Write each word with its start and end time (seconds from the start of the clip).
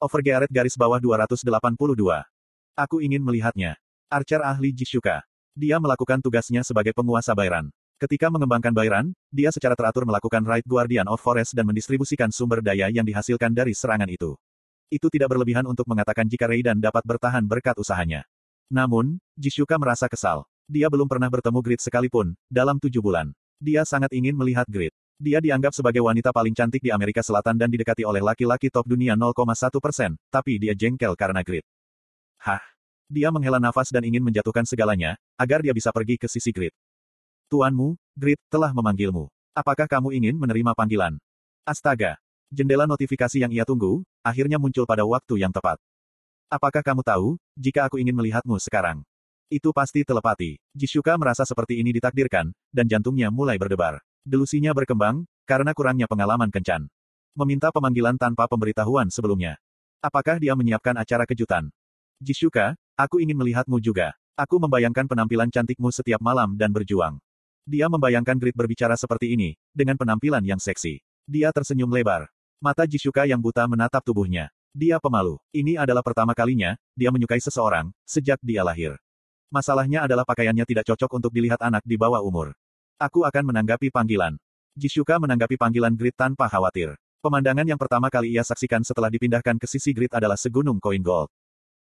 Overgearet 0.00 0.48
garis 0.48 0.80
bawah 0.80 0.96
282. 0.96 1.44
Aku 2.72 3.04
ingin 3.04 3.20
melihatnya. 3.20 3.76
Archer 4.08 4.40
ahli 4.40 4.72
Jishuka. 4.72 5.20
Dia 5.52 5.76
melakukan 5.76 6.24
tugasnya 6.24 6.64
sebagai 6.64 6.96
penguasa 6.96 7.36
Bayran. 7.36 7.68
Ketika 8.00 8.32
mengembangkan 8.32 8.72
Bayran, 8.72 9.12
dia 9.28 9.52
secara 9.52 9.76
teratur 9.76 10.08
melakukan 10.08 10.40
Right 10.40 10.64
Guardian 10.64 11.04
of 11.04 11.20
Forest 11.20 11.52
dan 11.52 11.68
mendistribusikan 11.68 12.32
sumber 12.32 12.64
daya 12.64 12.88
yang 12.88 13.04
dihasilkan 13.04 13.52
dari 13.52 13.76
serangan 13.76 14.08
itu. 14.08 14.40
Itu 14.88 15.12
tidak 15.12 15.36
berlebihan 15.36 15.68
untuk 15.68 15.84
mengatakan 15.84 16.24
jika 16.24 16.48
Raiden 16.48 16.80
dapat 16.80 17.04
bertahan 17.04 17.44
berkat 17.44 17.76
usahanya. 17.76 18.24
Namun, 18.72 19.20
Jishuka 19.36 19.76
merasa 19.76 20.08
kesal. 20.08 20.48
Dia 20.64 20.88
belum 20.88 21.12
pernah 21.12 21.28
bertemu 21.28 21.60
Grid 21.60 21.80
sekalipun, 21.84 22.32
dalam 22.48 22.80
tujuh 22.80 23.04
bulan. 23.04 23.36
Dia 23.60 23.84
sangat 23.84 24.16
ingin 24.16 24.32
melihat 24.32 24.64
Grid. 24.64 24.96
Dia 25.20 25.36
dianggap 25.36 25.76
sebagai 25.76 26.00
wanita 26.00 26.32
paling 26.32 26.56
cantik 26.56 26.80
di 26.80 26.88
Amerika 26.88 27.20
Selatan 27.20 27.52
dan 27.60 27.68
didekati 27.68 28.08
oleh 28.08 28.24
laki-laki 28.24 28.72
top 28.72 28.88
dunia 28.88 29.12
0,1 29.12 29.36
persen, 29.76 30.16
tapi 30.32 30.56
dia 30.56 30.72
jengkel 30.72 31.12
karena 31.12 31.44
Grid. 31.44 31.60
Hah? 32.40 32.64
Dia 33.04 33.28
menghela 33.28 33.60
nafas 33.60 33.92
dan 33.92 34.00
ingin 34.08 34.24
menjatuhkan 34.24 34.64
segalanya, 34.64 35.20
agar 35.36 35.60
dia 35.60 35.76
bisa 35.76 35.92
pergi 35.92 36.16
ke 36.16 36.24
sisi 36.24 36.48
Grid. 36.56 36.72
Tuanmu, 37.52 38.00
Grid, 38.16 38.40
telah 38.48 38.72
memanggilmu. 38.72 39.28
Apakah 39.52 39.84
kamu 39.84 40.16
ingin 40.16 40.40
menerima 40.40 40.72
panggilan? 40.72 41.20
Astaga! 41.68 42.16
Jendela 42.48 42.88
notifikasi 42.88 43.44
yang 43.44 43.52
ia 43.52 43.68
tunggu, 43.68 44.00
akhirnya 44.24 44.56
muncul 44.56 44.88
pada 44.88 45.04
waktu 45.04 45.36
yang 45.36 45.52
tepat. 45.52 45.76
Apakah 46.48 46.80
kamu 46.80 47.04
tahu, 47.04 47.36
jika 47.60 47.92
aku 47.92 48.00
ingin 48.00 48.16
melihatmu 48.16 48.56
sekarang? 48.56 49.04
Itu 49.52 49.76
pasti 49.76 50.00
telepati. 50.00 50.56
Jishuka 50.72 51.12
merasa 51.20 51.44
seperti 51.44 51.76
ini 51.76 51.92
ditakdirkan, 51.92 52.56
dan 52.72 52.88
jantungnya 52.88 53.28
mulai 53.28 53.60
berdebar. 53.60 54.00
Delusinya 54.26 54.76
berkembang, 54.76 55.24
karena 55.48 55.72
kurangnya 55.72 56.04
pengalaman 56.04 56.52
kencan. 56.52 56.86
Meminta 57.32 57.72
pemanggilan 57.72 58.20
tanpa 58.20 58.44
pemberitahuan 58.44 59.08
sebelumnya. 59.08 59.56
Apakah 60.04 60.36
dia 60.36 60.52
menyiapkan 60.52 60.96
acara 60.96 61.24
kejutan? 61.24 61.72
Jishuka, 62.20 62.76
aku 62.96 63.24
ingin 63.24 63.36
melihatmu 63.36 63.80
juga. 63.80 64.12
Aku 64.36 64.60
membayangkan 64.60 65.08
penampilan 65.08 65.48
cantikmu 65.48 65.88
setiap 65.88 66.20
malam 66.20 66.56
dan 66.56 66.72
berjuang. 66.72 67.16
Dia 67.64 67.88
membayangkan 67.88 68.36
Grit 68.40 68.56
berbicara 68.56 68.96
seperti 68.96 69.36
ini, 69.36 69.56
dengan 69.72 69.96
penampilan 69.96 70.44
yang 70.44 70.60
seksi. 70.60 71.00
Dia 71.28 71.52
tersenyum 71.52 71.88
lebar. 71.92 72.28
Mata 72.60 72.84
Jishuka 72.84 73.24
yang 73.24 73.40
buta 73.40 73.64
menatap 73.64 74.04
tubuhnya. 74.04 74.52
Dia 74.76 75.00
pemalu. 75.00 75.40
Ini 75.50 75.80
adalah 75.80 76.04
pertama 76.04 76.36
kalinya, 76.36 76.76
dia 76.92 77.08
menyukai 77.08 77.40
seseorang, 77.40 77.88
sejak 78.04 78.36
dia 78.44 78.60
lahir. 78.62 79.00
Masalahnya 79.50 80.06
adalah 80.06 80.22
pakaiannya 80.22 80.62
tidak 80.62 80.86
cocok 80.92 81.10
untuk 81.18 81.32
dilihat 81.34 81.58
anak 81.58 81.82
di 81.82 81.98
bawah 81.98 82.22
umur. 82.22 82.54
Aku 83.00 83.24
akan 83.24 83.48
menanggapi 83.48 83.88
panggilan. 83.88 84.36
Jishuka 84.76 85.16
menanggapi 85.16 85.56
panggilan 85.56 85.96
Grid 85.96 86.12
tanpa 86.12 86.52
khawatir. 86.52 86.92
Pemandangan 87.24 87.64
yang 87.64 87.80
pertama 87.80 88.12
kali 88.12 88.36
ia 88.36 88.44
saksikan 88.44 88.84
setelah 88.84 89.08
dipindahkan 89.08 89.56
ke 89.56 89.64
sisi 89.64 89.96
Grid 89.96 90.12
adalah 90.12 90.36
segunung 90.36 90.76
koin 90.76 91.00
gold. 91.00 91.32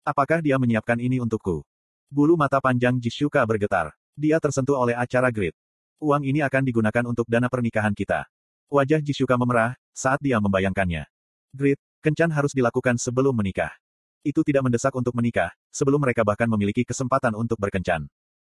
Apakah 0.05 0.45
dia 0.45 0.61
menyiapkan 0.61 1.01
ini 1.01 1.17
untukku? 1.17 1.65
Bulu 2.05 2.37
mata 2.37 2.61
panjang 2.61 3.01
Jishuka 3.01 3.41
bergetar. 3.49 3.97
Dia 4.13 4.37
tersentuh 4.37 4.77
oleh 4.77 4.93
acara 4.93 5.33
Grid. 5.33 5.57
Uang 5.97 6.21
ini 6.21 6.45
akan 6.45 6.69
digunakan 6.69 7.01
untuk 7.09 7.25
dana 7.25 7.49
pernikahan 7.49 7.97
kita. 7.97 8.29
Wajah 8.69 9.01
Jishuka 9.01 9.41
memerah, 9.41 9.73
saat 9.97 10.21
dia 10.21 10.37
membayangkannya. 10.37 11.09
Grid, 11.49 11.81
kencan 12.05 12.29
harus 12.29 12.53
dilakukan 12.53 13.01
sebelum 13.01 13.33
menikah. 13.33 13.73
Itu 14.21 14.45
tidak 14.45 14.69
mendesak 14.69 14.93
untuk 14.93 15.17
menikah, 15.17 15.49
sebelum 15.73 15.97
mereka 15.97 16.21
bahkan 16.21 16.45
memiliki 16.45 16.85
kesempatan 16.85 17.33
untuk 17.33 17.57
berkencan. 17.57 18.05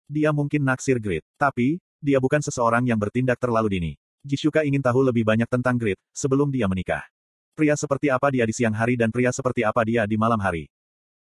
Dia 0.08 0.32
mungkin 0.32 0.64
naksir 0.64 0.96
Grid, 0.96 1.20
tapi, 1.36 1.76
dia 1.98 2.22
bukan 2.22 2.38
seseorang 2.42 2.86
yang 2.86 2.98
bertindak 2.98 3.38
terlalu 3.38 3.68
dini. 3.78 3.92
Jishuka 4.22 4.66
ingin 4.66 4.82
tahu 4.82 5.02
lebih 5.06 5.22
banyak 5.22 5.46
tentang 5.46 5.78
Grid, 5.78 5.98
sebelum 6.10 6.50
dia 6.50 6.66
menikah. 6.66 7.06
Pria 7.54 7.74
seperti 7.74 8.10
apa 8.10 8.30
dia 8.30 8.46
di 8.46 8.54
siang 8.54 8.74
hari 8.74 8.94
dan 8.94 9.10
pria 9.10 9.34
seperti 9.34 9.66
apa 9.66 9.82
dia 9.82 10.06
di 10.06 10.14
malam 10.14 10.38
hari. 10.38 10.70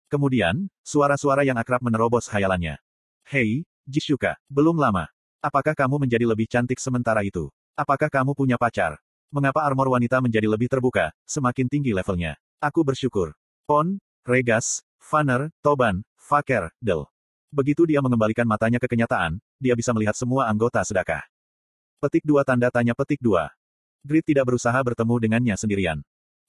Kemudian, 0.10 0.70
suara-suara 0.86 1.46
yang 1.46 1.58
akrab 1.58 1.82
menerobos 1.82 2.30
hayalannya. 2.30 2.78
Hei, 3.26 3.66
Jishuka, 3.86 4.38
belum 4.50 4.78
lama. 4.78 5.06
Apakah 5.42 5.78
kamu 5.78 6.02
menjadi 6.02 6.26
lebih 6.26 6.50
cantik 6.50 6.82
sementara 6.82 7.22
itu? 7.22 7.54
Apakah 7.78 8.10
kamu 8.10 8.34
punya 8.34 8.58
pacar? 8.58 8.98
Mengapa 9.30 9.62
armor 9.62 9.94
wanita 9.94 10.18
menjadi 10.18 10.50
lebih 10.50 10.70
terbuka, 10.70 11.14
semakin 11.30 11.70
tinggi 11.70 11.94
levelnya? 11.94 12.38
Aku 12.58 12.82
bersyukur. 12.82 13.38
Pon, 13.70 14.02
Regas, 14.26 14.82
Fanner, 14.98 15.54
Toban, 15.62 16.02
Faker, 16.18 16.74
Del. 16.82 17.06
Begitu 17.54 17.86
dia 17.86 18.02
mengembalikan 18.02 18.50
matanya 18.50 18.82
ke 18.82 18.90
kenyataan, 18.90 19.38
dia 19.60 19.74
bisa 19.74 19.96
melihat 19.96 20.16
semua 20.18 20.48
anggota 20.48 20.84
sedekah. 20.84 21.24
Petik 22.00 22.28
dua 22.28 22.44
tanda 22.44 22.68
tanya 22.70 22.92
petik 22.92 23.24
dua. 23.24 23.50
Grid 24.06 24.22
tidak 24.28 24.46
berusaha 24.52 24.78
bertemu 24.78 25.16
dengannya 25.18 25.56
sendirian. 25.58 26.00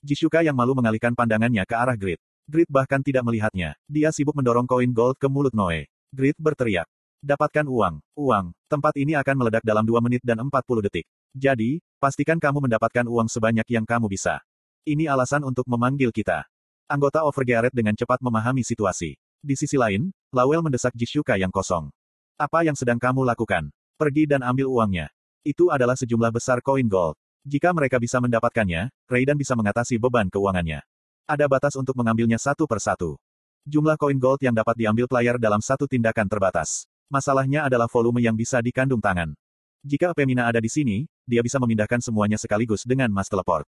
Jishuka 0.04 0.44
yang 0.44 0.52
malu 0.52 0.76
mengalihkan 0.76 1.16
pandangannya 1.16 1.64
ke 1.64 1.72
arah 1.72 1.96
Grid. 1.96 2.20
Grid 2.44 2.68
bahkan 2.68 3.00
tidak 3.00 3.24
melihatnya. 3.24 3.74
Dia 3.88 4.12
sibuk 4.12 4.36
mendorong 4.36 4.68
koin 4.68 4.92
gold 4.92 5.16
ke 5.16 5.26
mulut 5.26 5.56
Noe. 5.56 5.88
Grid 6.12 6.36
berteriak. 6.36 6.86
Dapatkan 7.24 7.66
uang. 7.66 7.98
Uang. 8.14 8.52
Tempat 8.68 8.94
ini 9.00 9.16
akan 9.16 9.34
meledak 9.40 9.64
dalam 9.64 9.82
2 9.82 9.98
menit 10.04 10.22
dan 10.22 10.38
40 10.38 10.52
detik. 10.84 11.08
Jadi, 11.34 11.82
pastikan 11.98 12.38
kamu 12.38 12.70
mendapatkan 12.70 13.08
uang 13.08 13.26
sebanyak 13.26 13.66
yang 13.72 13.82
kamu 13.82 14.06
bisa. 14.06 14.44
Ini 14.86 15.10
alasan 15.10 15.42
untuk 15.42 15.66
memanggil 15.66 16.14
kita. 16.14 16.46
Anggota 16.86 17.26
Overgearet 17.26 17.74
dengan 17.74 17.98
cepat 17.98 18.22
memahami 18.22 18.62
situasi. 18.62 19.18
Di 19.42 19.58
sisi 19.58 19.74
lain, 19.74 20.14
Lawel 20.30 20.62
mendesak 20.62 20.94
Jishuka 20.94 21.34
yang 21.34 21.50
kosong. 21.50 21.90
Apa 22.36 22.68
yang 22.68 22.76
sedang 22.76 23.00
kamu 23.00 23.24
lakukan? 23.24 23.72
Pergi 23.96 24.28
dan 24.28 24.44
ambil 24.44 24.68
uangnya. 24.68 25.08
Itu 25.40 25.72
adalah 25.72 25.96
sejumlah 25.96 26.28
besar 26.28 26.60
koin 26.60 26.84
gold. 26.84 27.16
Jika 27.48 27.72
mereka 27.72 27.96
bisa 27.96 28.20
mendapatkannya, 28.20 28.92
Raiden 29.08 29.40
bisa 29.40 29.56
mengatasi 29.56 29.96
beban 29.96 30.28
keuangannya. 30.28 30.84
Ada 31.24 31.48
batas 31.48 31.80
untuk 31.80 31.96
mengambilnya 31.96 32.36
satu 32.36 32.68
per 32.68 32.76
satu. 32.76 33.16
Jumlah 33.64 33.96
koin 33.96 34.20
gold 34.20 34.44
yang 34.44 34.52
dapat 34.52 34.76
diambil 34.76 35.08
player 35.08 35.40
dalam 35.40 35.64
satu 35.64 35.88
tindakan 35.88 36.28
terbatas. 36.28 36.84
Masalahnya 37.08 37.64
adalah 37.64 37.88
volume 37.88 38.20
yang 38.20 38.36
bisa 38.36 38.60
dikandung 38.60 39.00
tangan. 39.00 39.32
Jika 39.80 40.12
Pemina 40.12 40.44
ada 40.44 40.60
di 40.60 40.68
sini, 40.68 41.08
dia 41.24 41.40
bisa 41.40 41.56
memindahkan 41.56 42.04
semuanya 42.04 42.36
sekaligus 42.36 42.84
dengan 42.84 43.08
Mas 43.16 43.32
Teleport. 43.32 43.64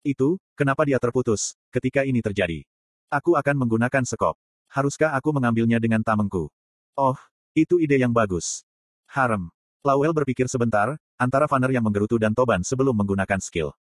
Itu, 0.00 0.40
kenapa 0.56 0.88
dia 0.88 0.96
terputus, 0.96 1.52
ketika 1.68 2.08
ini 2.08 2.24
terjadi. 2.24 2.64
Aku 3.12 3.36
akan 3.36 3.60
menggunakan 3.60 4.08
sekop. 4.08 4.40
Haruskah 4.72 5.12
aku 5.12 5.36
mengambilnya 5.36 5.76
dengan 5.76 6.00
tamengku? 6.00 6.48
Oh, 6.96 7.20
itu 7.54 7.82
ide 7.82 7.98
yang 7.98 8.14
bagus. 8.14 8.62
Harem. 9.10 9.50
Lawel 9.80 10.12
berpikir 10.12 10.44
sebentar, 10.46 10.94
antara 11.16 11.48
Vanner 11.48 11.72
yang 11.72 11.82
menggerutu 11.82 12.20
dan 12.20 12.36
Toban 12.36 12.60
sebelum 12.60 12.92
menggunakan 12.92 13.40
skill. 13.40 13.72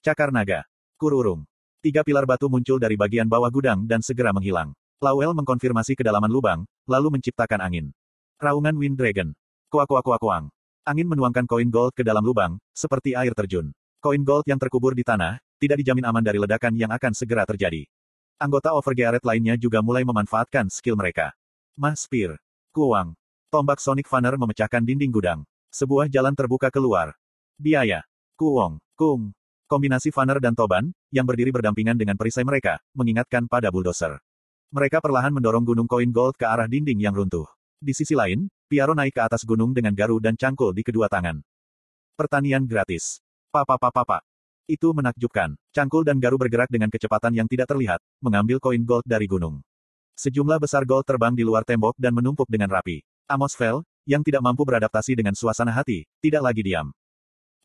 Cakar 0.00 0.32
naga. 0.32 0.64
Kururung. 0.96 1.44
Tiga 1.84 2.00
pilar 2.00 2.24
batu 2.24 2.48
muncul 2.48 2.80
dari 2.80 2.96
bagian 2.96 3.28
bawah 3.28 3.52
gudang 3.52 3.84
dan 3.84 4.00
segera 4.00 4.32
menghilang. 4.32 4.72
Lawel 4.96 5.36
mengkonfirmasi 5.36 5.92
kedalaman 5.92 6.32
lubang, 6.32 6.64
lalu 6.88 7.20
menciptakan 7.20 7.60
angin. 7.60 7.92
Raungan 8.40 8.74
Wind 8.80 8.96
Dragon. 8.96 9.36
Kuak 9.68 9.86
kuak 9.86 10.02
kuak 10.02 10.20
kuang. 10.24 10.48
Angin 10.88 11.04
menuangkan 11.04 11.44
koin 11.44 11.68
gold 11.68 11.92
ke 11.92 12.00
dalam 12.00 12.24
lubang, 12.24 12.56
seperti 12.72 13.12
air 13.12 13.36
terjun. 13.36 13.76
Koin 14.00 14.24
gold 14.24 14.48
yang 14.48 14.56
terkubur 14.56 14.96
di 14.96 15.04
tanah, 15.04 15.36
tidak 15.60 15.84
dijamin 15.84 16.06
aman 16.08 16.24
dari 16.24 16.40
ledakan 16.40 16.78
yang 16.78 16.88
akan 16.94 17.12
segera 17.12 17.44
terjadi. 17.44 17.84
Anggota 18.40 18.72
Overgearet 18.72 19.24
lainnya 19.24 19.56
juga 19.60 19.80
mulai 19.84 20.04
memanfaatkan 20.04 20.68
skill 20.72 20.96
mereka. 20.96 21.32
Mah 21.76 21.96
Spear. 21.96 22.40
Kuang. 22.76 23.16
Tombak 23.48 23.80
Sonic 23.80 24.04
Funner 24.04 24.36
memecahkan 24.36 24.84
dinding 24.84 25.08
gudang. 25.08 25.48
Sebuah 25.72 26.12
jalan 26.12 26.36
terbuka 26.36 26.68
keluar. 26.68 27.16
Biaya. 27.56 28.04
Kuong. 28.36 28.76
Kung. 28.92 29.32
Kombinasi 29.64 30.12
Funner 30.12 30.36
dan 30.44 30.52
Toban, 30.52 30.92
yang 31.08 31.24
berdiri 31.24 31.56
berdampingan 31.56 31.96
dengan 31.96 32.20
perisai 32.20 32.44
mereka, 32.44 32.76
mengingatkan 32.92 33.48
pada 33.48 33.72
bulldozer. 33.72 34.20
Mereka 34.76 35.00
perlahan 35.00 35.32
mendorong 35.32 35.64
gunung 35.64 35.88
koin 35.88 36.12
gold 36.12 36.36
ke 36.36 36.44
arah 36.44 36.68
dinding 36.68 37.00
yang 37.00 37.16
runtuh. 37.16 37.48
Di 37.80 37.96
sisi 37.96 38.12
lain, 38.12 38.44
Piaro 38.68 38.92
naik 38.92 39.16
ke 39.16 39.24
atas 39.24 39.48
gunung 39.48 39.72
dengan 39.72 39.96
garu 39.96 40.20
dan 40.20 40.36
cangkul 40.36 40.76
di 40.76 40.84
kedua 40.84 41.08
tangan. 41.08 41.40
Pertanian 42.12 42.68
gratis. 42.68 43.24
Papa 43.48 43.80
papa 43.80 44.04
papa. 44.04 44.18
Itu 44.68 44.92
menakjubkan. 44.92 45.56
Cangkul 45.72 46.04
dan 46.04 46.20
Garu 46.20 46.36
bergerak 46.36 46.68
dengan 46.68 46.92
kecepatan 46.92 47.32
yang 47.32 47.48
tidak 47.48 47.72
terlihat, 47.72 48.04
mengambil 48.20 48.60
koin 48.60 48.84
gold 48.84 49.06
dari 49.08 49.24
gunung. 49.24 49.64
Sejumlah 50.16 50.56
besar 50.56 50.88
gold 50.88 51.04
terbang 51.04 51.36
di 51.36 51.44
luar 51.44 51.60
tembok 51.60 51.92
dan 52.00 52.16
menumpuk 52.16 52.48
dengan 52.48 52.72
rapi. 52.72 53.04
Amos 53.28 53.52
Fell, 53.52 53.84
yang 54.08 54.24
tidak 54.24 54.40
mampu 54.40 54.64
beradaptasi 54.64 55.12
dengan 55.12 55.36
suasana 55.36 55.76
hati, 55.76 56.08
tidak 56.24 56.40
lagi 56.40 56.64
diam. 56.64 56.88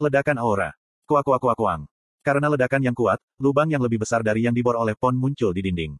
Ledakan 0.03 0.35
aura. 0.35 0.75
Kuak 1.07 1.23
kuak 1.23 1.39
kuak 1.39 1.55
kuang. 1.55 1.87
Karena 2.19 2.51
ledakan 2.51 2.83
yang 2.83 2.91
kuat, 2.91 3.23
lubang 3.39 3.71
yang 3.71 3.79
lebih 3.79 4.03
besar 4.03 4.19
dari 4.19 4.43
yang 4.43 4.51
dibor 4.51 4.75
oleh 4.75 4.99
Pon 4.99 5.15
muncul 5.15 5.55
di 5.55 5.63
dinding. 5.63 5.95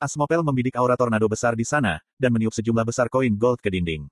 Asmopel 0.00 0.40
membidik 0.40 0.80
aura 0.80 0.96
tornado 0.96 1.28
besar 1.28 1.52
di 1.52 1.68
sana, 1.68 2.00
dan 2.16 2.32
meniup 2.32 2.56
sejumlah 2.56 2.88
besar 2.88 3.12
koin 3.12 3.36
gold 3.36 3.60
ke 3.60 3.68
dinding. 3.68 4.08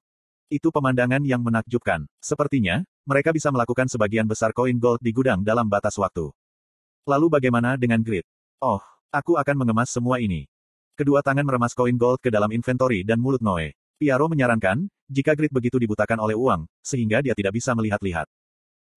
Itu 0.52 0.68
pemandangan 0.68 1.24
yang 1.24 1.40
menakjubkan. 1.40 2.04
Sepertinya, 2.20 2.84
mereka 3.08 3.32
bisa 3.32 3.48
melakukan 3.48 3.88
sebagian 3.88 4.28
besar 4.28 4.52
koin 4.52 4.76
gold 4.76 5.00
di 5.00 5.08
gudang 5.08 5.40
dalam 5.40 5.64
batas 5.64 5.96
waktu. 5.96 6.28
Lalu 7.08 7.32
bagaimana 7.32 7.80
dengan 7.80 8.04
grid? 8.04 8.28
Oh, 8.60 8.84
aku 9.08 9.40
akan 9.40 9.56
mengemas 9.64 9.88
semua 9.88 10.20
ini. 10.20 10.44
Kedua 10.98 11.22
tangan 11.22 11.46
meremas 11.46 11.78
koin 11.78 11.94
gold 11.94 12.18
ke 12.18 12.26
dalam 12.26 12.50
inventory 12.50 13.06
dan 13.06 13.22
mulut 13.22 13.38
Noe. 13.38 13.70
Piaro 14.02 14.26
menyarankan, 14.26 14.90
jika 15.06 15.38
grid 15.38 15.54
begitu 15.54 15.78
dibutakan 15.78 16.18
oleh 16.18 16.34
uang, 16.34 16.66
sehingga 16.82 17.22
dia 17.22 17.38
tidak 17.38 17.54
bisa 17.54 17.70
melihat-lihat. 17.70 18.26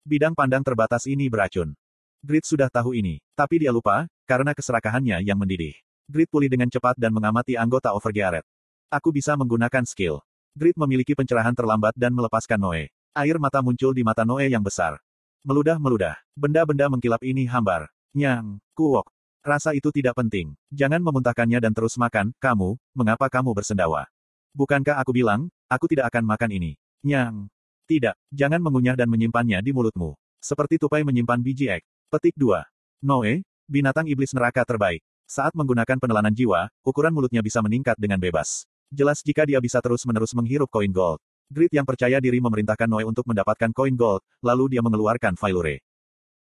Bidang 0.02 0.34
pandang 0.34 0.66
terbatas 0.66 1.06
ini 1.06 1.30
beracun. 1.30 1.78
Grid 2.18 2.42
sudah 2.42 2.66
tahu 2.66 2.98
ini, 2.98 3.22
tapi 3.38 3.62
dia 3.62 3.70
lupa, 3.70 4.10
karena 4.26 4.50
keserakahannya 4.50 5.22
yang 5.22 5.38
mendidih. 5.38 5.78
Grid 6.10 6.26
pulih 6.26 6.50
dengan 6.50 6.66
cepat 6.66 6.98
dan 6.98 7.14
mengamati 7.14 7.54
anggota 7.54 7.94
Overgearet. 7.94 8.42
Aku 8.90 9.14
bisa 9.14 9.38
menggunakan 9.38 9.86
skill. 9.86 10.26
Grid 10.58 10.74
memiliki 10.74 11.14
pencerahan 11.14 11.54
terlambat 11.54 11.94
dan 11.94 12.18
melepaskan 12.18 12.58
Noe. 12.58 12.90
Air 13.14 13.38
mata 13.38 13.62
muncul 13.62 13.94
di 13.94 14.02
mata 14.02 14.26
Noe 14.26 14.50
yang 14.50 14.66
besar. 14.66 14.98
Meludah-meludah. 15.46 16.18
Benda-benda 16.34 16.90
mengkilap 16.90 17.22
ini 17.22 17.46
hambar. 17.46 17.86
Nyang, 18.10 18.58
kuok. 18.74 19.06
Rasa 19.42 19.74
itu 19.74 19.90
tidak 19.90 20.14
penting. 20.14 20.54
Jangan 20.70 21.02
memuntahkannya 21.02 21.58
dan 21.58 21.74
terus 21.74 21.98
makan, 21.98 22.30
kamu, 22.38 22.78
mengapa 22.94 23.26
kamu 23.26 23.50
bersendawa? 23.50 24.06
Bukankah 24.54 25.02
aku 25.02 25.10
bilang, 25.10 25.50
aku 25.66 25.90
tidak 25.90 26.14
akan 26.14 26.22
makan 26.22 26.54
ini? 26.54 26.78
Nyang. 27.02 27.50
Tidak, 27.90 28.14
jangan 28.30 28.62
mengunyah 28.62 28.94
dan 28.94 29.10
menyimpannya 29.10 29.58
di 29.58 29.74
mulutmu. 29.74 30.14
Seperti 30.38 30.78
tupai 30.78 31.02
menyimpan 31.02 31.42
biji 31.42 31.74
ek. 31.74 31.82
Petik 32.06 32.38
2. 32.38 32.62
Noe, 33.02 33.42
binatang 33.66 34.06
iblis 34.06 34.30
neraka 34.30 34.62
terbaik. 34.62 35.02
Saat 35.26 35.58
menggunakan 35.58 35.98
penelanan 35.98 36.30
jiwa, 36.30 36.70
ukuran 36.86 37.10
mulutnya 37.10 37.42
bisa 37.42 37.58
meningkat 37.58 37.98
dengan 37.98 38.22
bebas. 38.22 38.62
Jelas 38.94 39.26
jika 39.26 39.42
dia 39.42 39.58
bisa 39.58 39.82
terus-menerus 39.82 40.38
menghirup 40.38 40.70
koin 40.70 40.94
gold. 40.94 41.18
Grid 41.50 41.74
yang 41.74 41.82
percaya 41.82 42.22
diri 42.22 42.38
memerintahkan 42.38 42.86
Noe 42.86 43.02
untuk 43.02 43.26
mendapatkan 43.26 43.74
koin 43.74 43.98
gold, 43.98 44.22
lalu 44.38 44.78
dia 44.78 44.86
mengeluarkan 44.86 45.34
Failure. 45.34 45.82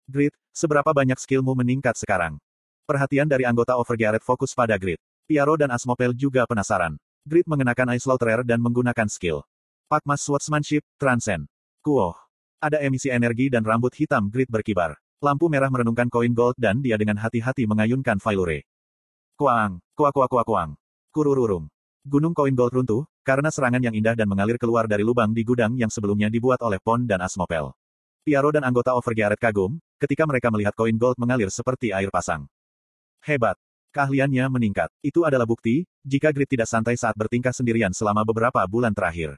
Grid, 0.09 0.33
seberapa 0.57 0.97
banyak 0.97 1.21
skillmu 1.21 1.53
meningkat 1.53 2.01
sekarang? 2.01 2.41
Perhatian 2.87 3.27
dari 3.27 3.43
anggota 3.43 3.75
Overgearet 3.83 4.23
fokus 4.23 4.55
pada 4.55 4.79
Grid. 4.79 5.03
Piaro 5.27 5.59
dan 5.59 5.75
Asmopel 5.75 6.15
juga 6.15 6.47
penasaran. 6.47 6.95
Grid 7.27 7.43
mengenakan 7.51 7.99
Ice 7.99 8.07
Slaughterer 8.07 8.47
dan 8.47 8.63
menggunakan 8.63 9.11
skill. 9.11 9.43
Pakmas 9.91 10.23
Swordsmanship, 10.23 10.87
Transcend. 10.95 11.51
Kuoh. 11.83 12.15
Ada 12.63 12.79
emisi 12.87 13.11
energi 13.11 13.51
dan 13.51 13.67
rambut 13.67 13.91
hitam 13.99 14.31
Grid 14.31 14.47
berkibar. 14.47 14.95
Lampu 15.19 15.51
merah 15.51 15.67
merenungkan 15.67 16.07
koin 16.07 16.31
gold 16.31 16.55
dan 16.55 16.79
dia 16.79 16.95
dengan 16.95 17.19
hati-hati 17.19 17.67
mengayunkan 17.67 18.23
Failure. 18.23 18.63
Kuang, 19.35 19.83
kuak 19.99 20.15
kuak 20.15 20.31
kuak 20.31 20.47
kuang. 20.47 20.79
Kurururum. 21.11 21.67
Gunung 22.07 22.39
koin 22.39 22.55
gold 22.55 22.71
runtuh, 22.71 23.03
karena 23.27 23.51
serangan 23.51 23.83
yang 23.83 23.99
indah 23.99 24.15
dan 24.15 24.31
mengalir 24.31 24.63
keluar 24.63 24.87
dari 24.87 25.03
lubang 25.03 25.35
di 25.35 25.43
gudang 25.43 25.75
yang 25.75 25.91
sebelumnya 25.91 26.31
dibuat 26.31 26.63
oleh 26.63 26.79
Pon 26.79 27.03
dan 27.03 27.19
Asmopel. 27.19 27.75
Piaro 28.23 28.55
dan 28.55 28.63
anggota 28.63 28.95
Overgearet 28.95 29.43
kagum, 29.43 29.75
ketika 29.99 30.23
mereka 30.23 30.55
melihat 30.55 30.79
koin 30.79 30.95
gold 30.95 31.19
mengalir 31.19 31.51
seperti 31.51 31.91
air 31.91 32.15
pasang. 32.15 32.47
Hebat. 33.27 33.59
Keahliannya 33.91 34.47
meningkat. 34.47 34.87
Itu 35.03 35.27
adalah 35.27 35.51
bukti, 35.51 35.83
jika 36.07 36.31
Grid 36.31 36.47
tidak 36.47 36.71
santai 36.71 36.95
saat 36.95 37.19
bertingkah 37.19 37.51
sendirian 37.51 37.91
selama 37.91 38.23
beberapa 38.23 38.63
bulan 38.71 38.95
terakhir. 38.95 39.35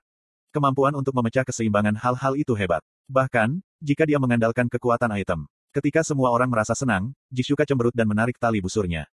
Kemampuan 0.52 0.92
untuk 0.92 1.16
memecah 1.16 1.40
keseimbangan 1.40 1.96
hal-hal 1.96 2.36
itu 2.36 2.52
hebat. 2.52 2.84
Bahkan, 3.08 3.64
jika 3.80 4.04
dia 4.04 4.20
mengandalkan 4.20 4.68
kekuatan 4.68 5.08
item. 5.16 5.48
Ketika 5.72 6.04
semua 6.04 6.28
orang 6.28 6.52
merasa 6.52 6.76
senang, 6.76 7.16
Jishuka 7.32 7.64
cemberut 7.64 7.96
dan 7.96 8.04
menarik 8.04 8.36
tali 8.36 8.60
busurnya. 8.60 9.08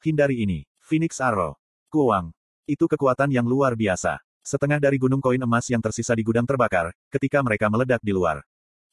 Hindari 0.00 0.40
ini. 0.40 0.64
Phoenix 0.80 1.20
Arrow. 1.20 1.60
Kuang. 1.92 2.32
Itu 2.64 2.88
kekuatan 2.88 3.28
yang 3.28 3.44
luar 3.44 3.76
biasa. 3.76 4.24
Setengah 4.40 4.80
dari 4.80 4.96
gunung 4.96 5.20
koin 5.20 5.44
emas 5.44 5.68
yang 5.68 5.84
tersisa 5.84 6.16
di 6.16 6.24
gudang 6.24 6.48
terbakar, 6.48 6.96
ketika 7.12 7.44
mereka 7.44 7.68
meledak 7.68 8.00
di 8.00 8.16
luar. 8.16 8.40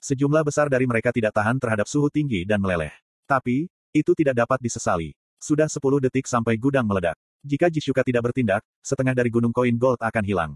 Sejumlah 0.03 0.43
besar 0.43 0.67
dari 0.67 0.83
mereka 0.83 1.15
tidak 1.15 1.31
tahan 1.31 1.55
terhadap 1.55 1.87
suhu 1.87 2.11
tinggi 2.11 2.43
dan 2.43 2.59
meleleh. 2.59 2.91
Tapi, 3.23 3.71
itu 3.95 4.11
tidak 4.11 4.43
dapat 4.43 4.59
disesali. 4.59 5.15
Sudah 5.39 5.71
10 5.71 5.79
detik 6.03 6.27
sampai 6.27 6.59
gudang 6.59 6.83
meledak. 6.83 7.15
Jika 7.47 7.71
Jishuka 7.71 8.03
tidak 8.03 8.27
bertindak, 8.27 8.59
setengah 8.83 9.15
dari 9.15 9.31
gunung 9.31 9.55
koin 9.55 9.79
gold 9.79 10.03
akan 10.03 10.23
hilang. 10.27 10.51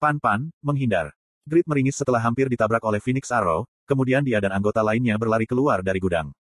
Pan-pan, 0.00 0.48
menghindar. 0.64 1.12
Grid 1.44 1.68
meringis 1.68 2.00
setelah 2.00 2.24
hampir 2.24 2.48
ditabrak 2.48 2.80
oleh 2.80 3.04
Phoenix 3.04 3.28
Arrow, 3.28 3.68
kemudian 3.84 4.24
dia 4.24 4.40
dan 4.40 4.56
anggota 4.56 4.80
lainnya 4.80 5.20
berlari 5.20 5.44
keluar 5.44 5.84
dari 5.84 6.00
gudang. 6.00 6.32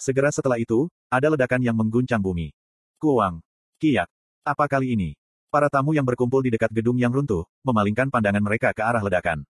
Segera 0.00 0.32
setelah 0.32 0.56
itu, 0.56 0.88
ada 1.12 1.28
ledakan 1.28 1.60
yang 1.60 1.76
mengguncang 1.76 2.24
bumi. 2.24 2.56
Kuang. 2.96 3.44
Kiyak. 3.76 4.08
Apa 4.46 4.64
kali 4.64 4.96
ini? 4.96 5.12
Para 5.52 5.68
tamu 5.68 5.92
yang 5.92 6.04
berkumpul 6.08 6.40
di 6.40 6.48
dekat 6.52 6.72
gedung 6.72 6.96
yang 6.96 7.12
runtuh, 7.12 7.44
memalingkan 7.64 8.08
pandangan 8.08 8.40
mereka 8.40 8.72
ke 8.72 8.80
arah 8.80 9.04
ledakan. 9.04 9.44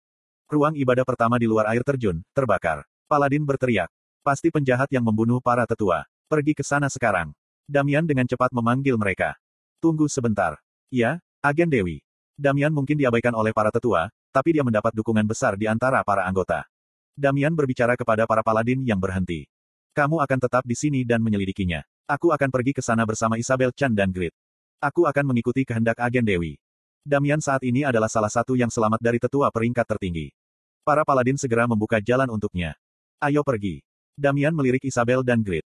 Ruang 0.46 0.75
ibadah 0.78 1.02
pertama 1.02 1.37
di 1.37 1.46
luar 1.50 1.70
air 1.70 1.82
terjun, 1.82 2.23
terbakar. 2.34 2.87
Paladin 3.11 3.43
berteriak. 3.43 3.90
Pasti 4.23 4.50
penjahat 4.50 4.90
yang 4.90 5.06
membunuh 5.06 5.38
para 5.38 5.67
tetua. 5.67 6.06
Pergi 6.26 6.58
ke 6.58 6.67
sana 6.67 6.90
sekarang. 6.90 7.31
Damian 7.70 8.02
dengan 8.02 8.26
cepat 8.26 8.50
memanggil 8.50 8.99
mereka. 8.99 9.38
Tunggu 9.78 10.11
sebentar. 10.11 10.58
Ya, 10.90 11.23
agen 11.38 11.70
Dewi. 11.70 12.02
Damian 12.34 12.75
mungkin 12.75 12.99
diabaikan 12.99 13.31
oleh 13.31 13.55
para 13.55 13.70
tetua, 13.70 14.11
tapi 14.34 14.58
dia 14.58 14.67
mendapat 14.67 14.90
dukungan 14.90 15.23
besar 15.23 15.55
di 15.55 15.70
antara 15.70 16.02
para 16.02 16.26
anggota. 16.26 16.67
Damian 17.14 17.55
berbicara 17.55 17.94
kepada 17.94 18.26
para 18.26 18.43
paladin 18.43 18.82
yang 18.82 18.99
berhenti. 18.99 19.46
Kamu 19.94 20.19
akan 20.19 20.38
tetap 20.43 20.67
di 20.67 20.75
sini 20.75 21.06
dan 21.06 21.23
menyelidikinya. 21.23 21.87
Aku 22.11 22.34
akan 22.34 22.50
pergi 22.50 22.75
ke 22.75 22.82
sana 22.82 23.06
bersama 23.06 23.38
Isabel 23.38 23.70
Chan 23.70 23.94
dan 23.94 24.11
Grit. 24.11 24.34
Aku 24.82 25.06
akan 25.06 25.31
mengikuti 25.31 25.62
kehendak 25.62 26.02
agen 26.02 26.26
Dewi. 26.26 26.58
Damian 27.06 27.38
saat 27.38 27.62
ini 27.62 27.87
adalah 27.87 28.11
salah 28.11 28.34
satu 28.34 28.58
yang 28.58 28.75
selamat 28.75 28.99
dari 28.99 29.23
tetua 29.23 29.46
peringkat 29.55 29.87
tertinggi. 29.87 30.34
Para 30.82 31.06
paladin 31.06 31.38
segera 31.38 31.70
membuka 31.70 32.02
jalan 32.02 32.26
untuknya. 32.34 32.75
Ayo 33.23 33.46
pergi. 33.46 33.87
Damian 34.19 34.50
melirik 34.50 34.82
Isabel 34.82 35.23
dan 35.23 35.38
Grit. 35.38 35.62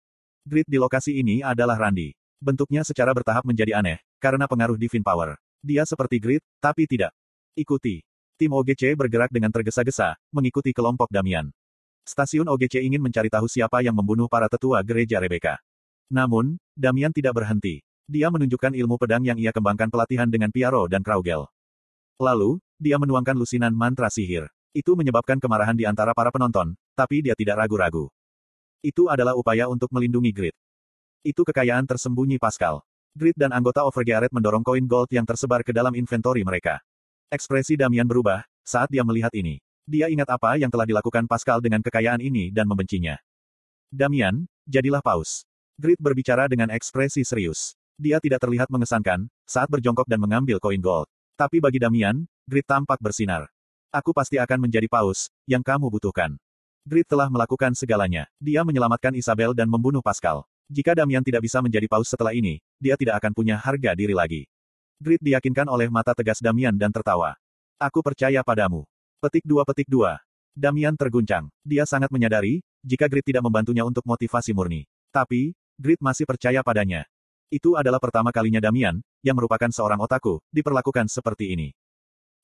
Grid 0.49 0.65
di 0.65 0.81
lokasi 0.81 1.21
ini 1.21 1.45
adalah 1.45 1.77
Randy. 1.77 2.17
Bentuknya 2.41 2.81
secara 2.81 3.13
bertahap 3.13 3.45
menjadi 3.45 3.77
aneh, 3.77 4.01
karena 4.17 4.49
pengaruh 4.49 4.73
Divine 4.73 5.05
Power. 5.05 5.37
Dia 5.61 5.85
seperti 5.85 6.17
Grid, 6.17 6.41
tapi 6.57 6.89
tidak. 6.89 7.13
Ikuti. 7.53 8.01
Tim 8.33 8.49
OGC 8.57 8.97
bergerak 8.97 9.29
dengan 9.29 9.53
tergesa-gesa, 9.53 10.17
mengikuti 10.33 10.73
kelompok 10.73 11.13
Damian. 11.13 11.53
Stasiun 12.01 12.49
OGC 12.49 12.81
ingin 12.81 13.05
mencari 13.05 13.29
tahu 13.29 13.45
siapa 13.45 13.85
yang 13.85 13.93
membunuh 13.93 14.25
para 14.25 14.49
tetua 14.49 14.81
gereja 14.81 15.21
Rebecca. 15.21 15.61
Namun, 16.09 16.57
Damian 16.73 17.13
tidak 17.13 17.37
berhenti. 17.37 17.85
Dia 18.09 18.33
menunjukkan 18.33 18.73
ilmu 18.73 18.97
pedang 18.97 19.21
yang 19.21 19.37
ia 19.37 19.53
kembangkan 19.53 19.93
pelatihan 19.93 20.25
dengan 20.25 20.49
Piaro 20.49 20.89
dan 20.89 21.05
Kraugel. 21.05 21.45
Lalu, 22.17 22.57
dia 22.81 22.97
menuangkan 22.97 23.37
lusinan 23.37 23.69
mantra 23.77 24.09
sihir. 24.09 24.49
Itu 24.73 24.97
menyebabkan 24.97 25.37
kemarahan 25.37 25.77
di 25.77 25.85
antara 25.85 26.17
para 26.17 26.33
penonton, 26.33 26.73
tapi 26.97 27.21
dia 27.21 27.37
tidak 27.37 27.61
ragu-ragu. 27.61 28.09
Itu 28.79 29.11
adalah 29.11 29.35
upaya 29.35 29.67
untuk 29.67 29.91
melindungi 29.91 30.31
Grid. 30.31 30.55
Itu 31.19 31.43
kekayaan 31.43 31.83
tersembunyi 31.83 32.39
Pascal. 32.39 32.79
Grid 33.11 33.35
dan 33.35 33.51
anggota 33.51 33.83
Overgearet 33.83 34.31
mendorong 34.31 34.63
koin 34.63 34.87
gold 34.87 35.11
yang 35.11 35.27
tersebar 35.27 35.67
ke 35.67 35.75
dalam 35.75 35.91
inventory 35.91 36.47
mereka. 36.47 36.79
Ekspresi 37.27 37.75
Damian 37.75 38.07
berubah, 38.07 38.47
saat 38.63 38.87
dia 38.87 39.03
melihat 39.03 39.35
ini. 39.35 39.59
Dia 39.83 40.07
ingat 40.07 40.31
apa 40.31 40.55
yang 40.55 40.71
telah 40.71 40.87
dilakukan 40.87 41.27
Pascal 41.27 41.59
dengan 41.59 41.83
kekayaan 41.83 42.23
ini 42.23 42.55
dan 42.55 42.71
membencinya. 42.71 43.19
Damian, 43.91 44.47
jadilah 44.63 45.03
paus. 45.03 45.43
Grid 45.75 45.99
berbicara 45.99 46.47
dengan 46.47 46.71
ekspresi 46.71 47.27
serius. 47.27 47.75
Dia 47.99 48.23
tidak 48.23 48.39
terlihat 48.47 48.71
mengesankan, 48.71 49.27
saat 49.43 49.67
berjongkok 49.67 50.07
dan 50.07 50.23
mengambil 50.23 50.55
koin 50.63 50.79
gold. 50.79 51.11
Tapi 51.35 51.59
bagi 51.59 51.83
Damian, 51.83 52.23
Grid 52.47 52.63
tampak 52.63 53.03
bersinar. 53.03 53.51
Aku 53.91 54.15
pasti 54.15 54.39
akan 54.39 54.69
menjadi 54.69 54.87
paus, 54.87 55.27
yang 55.43 55.65
kamu 55.65 55.91
butuhkan. 55.91 56.39
Grid 56.87 57.05
telah 57.05 57.27
melakukan 57.27 57.75
segalanya. 57.75 58.25
Dia 58.39 58.63
menyelamatkan 58.63 59.13
Isabel 59.13 59.51
dan 59.53 59.67
membunuh 59.67 60.01
Pascal. 60.01 60.47
Jika 60.69 60.93
Damian 60.93 61.25
tidak 61.25 61.43
bisa 61.45 61.59
menjadi 61.59 61.89
paus 61.89 62.09
setelah 62.09 62.33
ini, 62.33 62.61
dia 62.77 62.93
tidak 62.93 63.19
akan 63.21 63.33
punya 63.33 63.57
harga 63.57 63.97
diri 63.97 64.13
lagi. 64.13 64.45
Grid 65.01 65.19
diyakinkan 65.19 65.65
oleh 65.65 65.89
mata 65.89 66.13
tegas 66.13 66.39
Damian 66.39 66.75
dan 66.77 66.93
tertawa. 66.93 67.35
Aku 67.79 68.03
percaya 68.05 68.45
padamu. 68.45 68.85
Petik 69.19 69.43
dua 69.43 69.65
petik 69.65 69.87
dua. 69.89 70.19
Damian 70.55 70.95
terguncang. 70.95 71.47
Dia 71.63 71.83
sangat 71.89 72.11
menyadari, 72.11 72.61
jika 72.83 73.07
Grid 73.09 73.27
tidak 73.27 73.43
membantunya 73.43 73.83
untuk 73.83 74.03
motivasi 74.03 74.51
murni. 74.55 74.87
Tapi, 75.09 75.57
Grid 75.79 75.99
masih 76.03 76.27
percaya 76.27 76.63
padanya. 76.63 77.07
Itu 77.49 77.75
adalah 77.75 77.97
pertama 77.97 78.29
kalinya 78.29 78.61
Damian, 78.61 79.01
yang 79.25 79.35
merupakan 79.35 79.73
seorang 79.73 79.97
otaku, 79.97 80.37
diperlakukan 80.53 81.09
seperti 81.09 81.55
ini. 81.57 81.69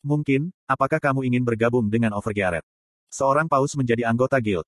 Mungkin, 0.01 0.49
apakah 0.65 0.97
kamu 0.97 1.25
ingin 1.29 1.43
bergabung 1.45 1.89
dengan 1.89 2.13
Overgearet? 2.17 2.65
Seorang 3.11 3.49
paus 3.49 3.73
menjadi 3.77 4.07
anggota 4.07 4.39
guild. 4.41 4.65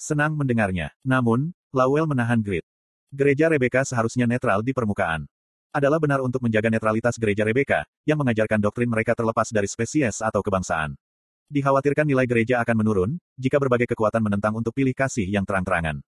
Senang 0.00 0.36
mendengarnya. 0.36 0.90
Namun, 1.04 1.52
Lawel 1.70 2.08
menahan 2.08 2.40
Grid. 2.40 2.64
Gereja 3.10 3.50
Rebecca 3.50 3.82
seharusnya 3.82 4.26
netral 4.26 4.62
di 4.62 4.70
permukaan. 4.70 5.26
Adalah 5.70 6.02
benar 6.02 6.18
untuk 6.18 6.42
menjaga 6.42 6.66
netralitas 6.66 7.14
gereja 7.14 7.46
Rebecca, 7.46 7.86
yang 8.02 8.18
mengajarkan 8.18 8.58
doktrin 8.58 8.90
mereka 8.90 9.14
terlepas 9.14 9.54
dari 9.54 9.70
spesies 9.70 10.18
atau 10.18 10.42
kebangsaan. 10.42 10.98
Dikhawatirkan 11.46 12.06
nilai 12.06 12.26
gereja 12.26 12.58
akan 12.62 12.76
menurun, 12.78 13.10
jika 13.38 13.58
berbagai 13.58 13.90
kekuatan 13.90 14.22
menentang 14.22 14.54
untuk 14.54 14.74
pilih 14.74 14.94
kasih 14.94 15.26
yang 15.26 15.46
terang-terangan. 15.46 16.02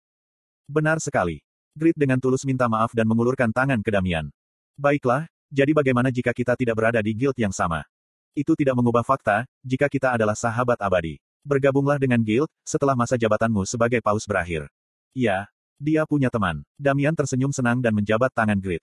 Benar 0.66 0.98
sekali. 0.98 1.42
Grid 1.74 1.98
dengan 1.98 2.18
tulus 2.18 2.42
minta 2.42 2.66
maaf 2.66 2.90
dan 2.90 3.06
mengulurkan 3.06 3.50
tangan 3.50 3.82
ke 3.82 3.90
Damian. 3.90 4.30
Baiklah, 4.74 5.30
jadi 5.50 5.74
bagaimana 5.74 6.10
jika 6.10 6.34
kita 6.34 6.58
tidak 6.58 6.78
berada 6.78 6.98
di 7.02 7.14
guild 7.14 7.34
yang 7.38 7.54
sama? 7.54 7.86
Itu 8.34 8.54
tidak 8.54 8.78
mengubah 8.78 9.06
fakta, 9.06 9.46
jika 9.62 9.86
kita 9.86 10.14
adalah 10.14 10.34
sahabat 10.34 10.78
abadi. 10.78 11.22
Bergabunglah 11.42 11.98
dengan 11.98 12.22
guild, 12.22 12.46
setelah 12.62 12.94
masa 12.94 13.18
jabatanmu 13.18 13.66
sebagai 13.66 13.98
paus 13.98 14.22
berakhir. 14.26 14.70
Ya, 15.10 15.50
dia 15.82 16.06
punya 16.06 16.30
teman. 16.30 16.62
Damian 16.78 17.18
tersenyum 17.18 17.50
senang 17.50 17.82
dan 17.82 17.90
menjabat 17.90 18.30
tangan 18.30 18.62
Grid. 18.62 18.78